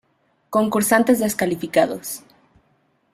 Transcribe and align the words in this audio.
Concursantes 0.49 1.19
descalificados 1.19 2.23